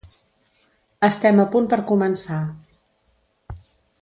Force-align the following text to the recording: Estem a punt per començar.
Estem 1.07 1.41
a 1.43 1.47
punt 1.57 1.69
per 1.75 1.79
començar. 1.91 2.41